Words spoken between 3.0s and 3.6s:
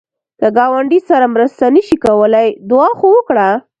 وکړه